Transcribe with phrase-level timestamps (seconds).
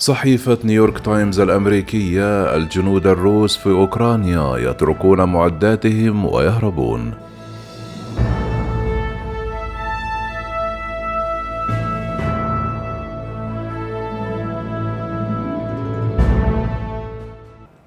[0.00, 7.14] صحيفة نيويورك تايمز الأمريكية الجنود الروس في أوكرانيا يتركون معداتهم ويهربون.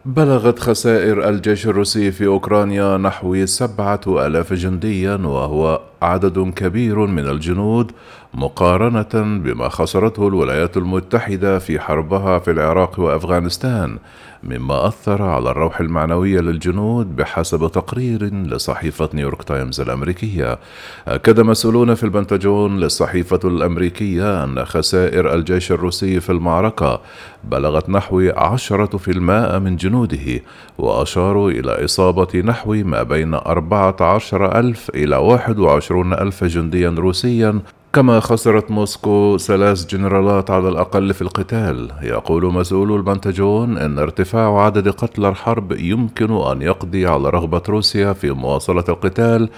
[0.05, 7.91] بلغت خسائر الجيش الروسي في أوكرانيا نحو سبعة ألاف جنديا وهو عدد كبير من الجنود
[8.33, 13.97] مقارنة بما خسرته الولايات المتحدة في حربها في العراق وأفغانستان
[14.43, 20.59] مما أثر على الروح المعنوية للجنود بحسب تقرير لصحيفة نيويورك تايمز الأمريكية.
[21.07, 27.01] أكد مسؤولون في البنتاجون للصحيفة الأمريكية أن خسائر الجيش الروسي في المعركة
[27.43, 30.41] بلغت نحو عشرة في المائة من جنوده
[30.77, 35.59] وأشاروا إلى إصابة نحو ما بين أربعة عشر ألف إلى واحد
[35.91, 37.59] وعشرون ألف جنديا روسيا
[37.93, 41.91] كما خسرت موسكو ثلاث جنرالات على الأقل في القتال.
[42.01, 48.31] يقول مسؤول البنتاجون أن ارتفاع عدد قتلى الحرب يمكن أن يقضي على رغبة روسيا في
[48.31, 49.49] مواصلة القتال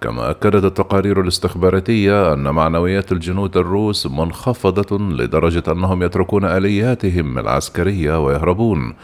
[0.00, 8.94] كما أكدت التقارير الاستخباراتية أن معنويات الجنود الروس منخفضة لدرجة أنهم يتركون آلياتهم العسكرية ويهربون.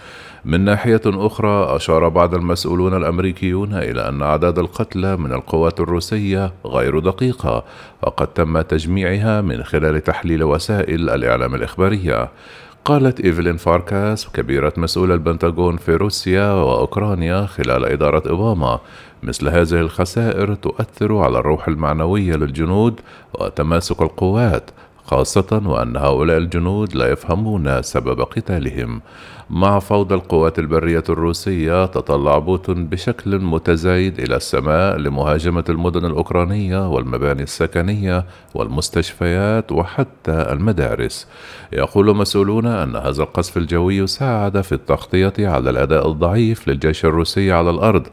[0.44, 6.98] من ناحية أخرى أشار بعض المسؤولون الأمريكيون إلى أن أعداد القتلى من القوات الروسية غير
[6.98, 7.64] دقيقة
[8.02, 12.28] وقد تم تجميعها من خلال تحليل وسائل الإعلام الإخبارية.
[12.84, 18.80] قالت إيفلين فاركاس كبيرة مسؤولي البنتاغون في روسيا وأوكرانيا خلال إدارة أوباما
[19.22, 23.00] مثل هذه الخسائر تؤثر على الروح المعنوية للجنود
[23.34, 24.70] وتماسك القوات
[25.04, 29.00] خاصة وأن هؤلاء الجنود لا يفهمون سبب قتالهم.
[29.50, 37.42] مع فوضى القوات البرية الروسية تطلع بوتين بشكل متزايد إلى السماء لمهاجمة المدن الأوكرانية والمباني
[37.42, 41.28] السكنية والمستشفيات وحتى المدارس.
[41.72, 47.70] يقول مسؤولون أن هذا القصف الجوي ساعد في التغطية على الأداء الضعيف للجيش الروسي على
[47.70, 48.06] الأرض.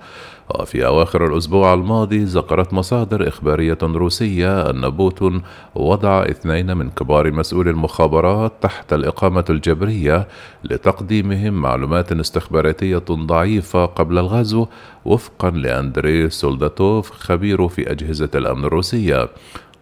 [0.59, 5.41] وفي أواخر الأسبوع الماضي ذكرت مصادر إخبارية روسية أن بوتون
[5.75, 10.27] وضع اثنين من كبار مسؤولي المخابرات تحت الإقامة الجبرية
[10.63, 14.67] لتقديمهم معلومات استخباراتية ضعيفة قبل الغزو
[15.05, 19.29] وفقا لأندري سولداتوف خبير في أجهزة الأمن الروسية.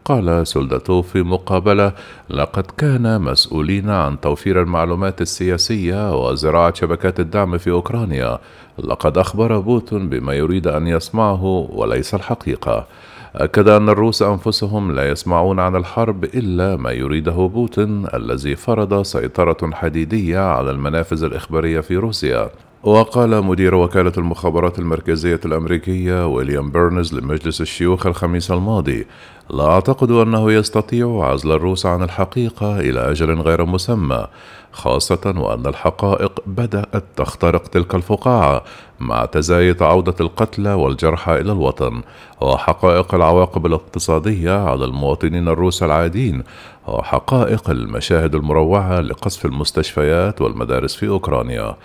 [0.09, 1.93] قال سولداتوف في مقابلة
[2.29, 8.39] لقد كان مسؤولين عن توفير المعلومات السياسية وزراعة شبكات الدعم في أوكرانيا.
[8.83, 12.87] لقد أخبر بوتين بما يريد أن يسمعه وليس الحقيقة.
[13.35, 19.71] أكد أن الروس أنفسهم لا يسمعون عن الحرب إلا ما يريده بوتين الذي فرض سيطرة
[19.73, 22.49] حديدية على المنافذ الإخبارية في روسيا.
[22.83, 29.07] وقال مدير وكالة المخابرات المركزية الأمريكية ويليام بيرنز لمجلس الشيوخ الخميس الماضي
[29.49, 34.27] لا أعتقد أنه يستطيع عزل الروس عن الحقيقة إلى أجل غير مسمى.
[34.71, 38.63] خاصة وأن الحقائق بدأت تخترق تلك الفقاعة
[38.99, 42.01] مع تزايد عودة القتلى والجرحى إلى الوطن
[42.41, 46.43] وحقائق العواقب الاقتصادية على المواطنين الروس العاديين
[46.87, 51.75] وحقائق المشاهد المروعة لقصف المستشفيات والمدارس في أوكرانيا.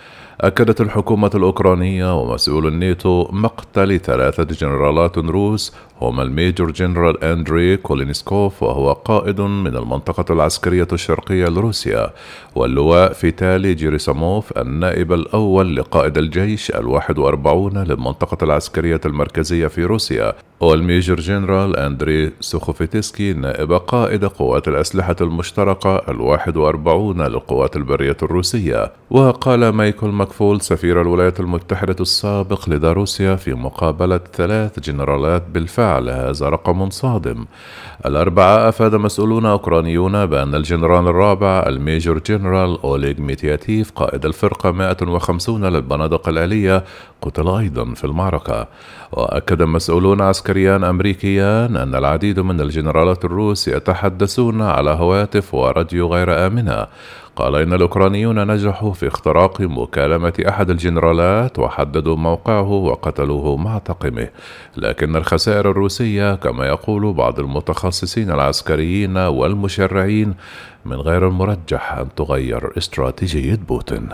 [0.41, 8.91] أكدت الحكومة الأوكرانية ومسؤول الناتو مقتل ثلاثة جنرالات روس هما الميجور جنرال أندري كولينسكوف وهو
[8.93, 12.13] قائد من المنطقة العسكرية الشرقية لروسيا
[12.55, 20.33] واللواء فيتالي جيريساموف النائب الأول لقائد الجيش الواحد وأربعون للمنطقة العسكرية المركزية في روسيا.
[20.59, 28.91] والميجر جنرال أندري سوخوفيتسكي نائب قائد قوات الأسلحة المشتركة الواحد وأربعون للقوات البرية الروسية.
[29.09, 36.49] وقال مايكل ماكفول سفير الولايات المتحدة السابق لدى روسيا في مقابلة ثلاث جنرالات بالفعل هذا
[36.49, 37.45] رقم صادم.
[38.05, 46.29] الأربعاء أفاد مسؤولون أوكرانيون بأن الجنرال الرابع الميجر جنرال أوليغ ميتياتيف قائد الفرقة 150 للبنادق
[46.29, 46.83] الآلية
[47.21, 48.67] قتل أيضا في المعركة.
[49.11, 56.87] وأكد مسؤولون عسكريان أمريكيان أن العديد من الجنرالات الروس يتحدثون على هواتف وراديو غير آمنة.
[57.35, 64.27] قال إن الأوكرانيون نجحوا في اختراق مكالمة أحد الجنرالات وحددوا موقعه وقتلوه مع طاقمه.
[64.77, 70.33] لكن الخسائر الروسية كما يقول بعض المتخصصين العسكريين والمشرعين
[70.85, 74.09] من غير المرجح أن تغير استراتيجية بوتين.